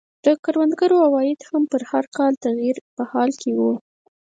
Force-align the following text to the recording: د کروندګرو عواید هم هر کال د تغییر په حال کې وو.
د 0.25 0.27
کروندګرو 0.43 0.97
عواید 1.07 1.39
هم 1.49 1.63
هر 1.91 2.05
کال 2.17 2.31
د 2.35 2.41
تغییر 2.45 2.77
په 2.95 3.03
حال 3.11 3.29
کې 3.41 3.51
وو. 3.59 3.73